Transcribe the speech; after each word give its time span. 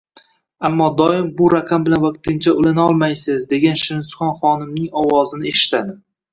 Ammo 0.69 0.87
doim 1.01 1.27
“Bu 1.41 1.49
raqam 1.55 1.85
bilan 1.89 2.01
vaqtincha 2.07 2.55
ulanolmaymaysiz” 2.63 3.47
degan 3.55 3.79
shirinsuxan 3.85 4.35
xonimning 4.43 4.93
ovozini 5.07 5.55
eshitadi 5.57 5.99